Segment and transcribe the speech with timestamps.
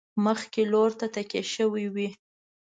[0.25, 2.09] مخکې لور ته تکیه شوي وي.